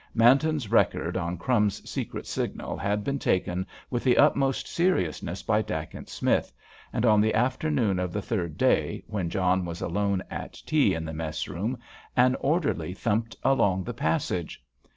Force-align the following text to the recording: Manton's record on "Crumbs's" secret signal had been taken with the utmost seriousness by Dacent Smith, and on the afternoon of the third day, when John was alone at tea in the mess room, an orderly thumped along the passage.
Manton's 0.15 0.71
record 0.71 1.15
on 1.15 1.37
"Crumbs's" 1.37 1.87
secret 1.87 2.25
signal 2.25 2.75
had 2.75 3.03
been 3.03 3.19
taken 3.19 3.67
with 3.91 4.03
the 4.03 4.17
utmost 4.17 4.67
seriousness 4.67 5.43
by 5.43 5.61
Dacent 5.61 6.09
Smith, 6.09 6.51
and 6.91 7.05
on 7.05 7.21
the 7.21 7.35
afternoon 7.35 7.99
of 7.99 8.11
the 8.11 8.19
third 8.19 8.57
day, 8.57 9.03
when 9.05 9.29
John 9.29 9.63
was 9.63 9.79
alone 9.79 10.23
at 10.31 10.53
tea 10.65 10.95
in 10.95 11.05
the 11.05 11.13
mess 11.13 11.47
room, 11.47 11.77
an 12.17 12.33
orderly 12.39 12.95
thumped 12.95 13.35
along 13.43 13.83
the 13.83 13.93
passage. 13.93 14.63